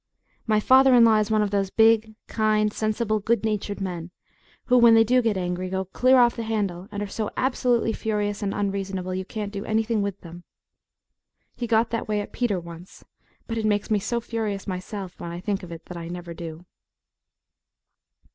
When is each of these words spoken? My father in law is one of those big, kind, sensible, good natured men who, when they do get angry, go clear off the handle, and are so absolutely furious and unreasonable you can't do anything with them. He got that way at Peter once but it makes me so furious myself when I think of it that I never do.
My 0.47 0.59
father 0.59 0.95
in 0.95 1.05
law 1.05 1.19
is 1.19 1.29
one 1.29 1.43
of 1.43 1.51
those 1.51 1.69
big, 1.69 2.15
kind, 2.25 2.73
sensible, 2.73 3.19
good 3.19 3.43
natured 3.45 3.79
men 3.79 4.09
who, 4.65 4.75
when 4.79 4.95
they 4.95 5.03
do 5.03 5.21
get 5.21 5.37
angry, 5.37 5.69
go 5.69 5.85
clear 5.85 6.17
off 6.17 6.35
the 6.35 6.41
handle, 6.41 6.87
and 6.91 7.03
are 7.03 7.07
so 7.07 7.29
absolutely 7.37 7.93
furious 7.93 8.41
and 8.41 8.51
unreasonable 8.51 9.13
you 9.13 9.25
can't 9.25 9.53
do 9.53 9.63
anything 9.63 10.01
with 10.01 10.19
them. 10.21 10.43
He 11.55 11.67
got 11.67 11.91
that 11.91 12.07
way 12.07 12.19
at 12.19 12.31
Peter 12.33 12.59
once 12.59 13.05
but 13.45 13.59
it 13.59 13.65
makes 13.67 13.91
me 13.91 13.99
so 13.99 14.19
furious 14.19 14.65
myself 14.65 15.19
when 15.19 15.29
I 15.29 15.39
think 15.39 15.61
of 15.61 15.71
it 15.71 15.85
that 15.85 15.97
I 15.97 16.07
never 16.07 16.33
do. 16.33 16.65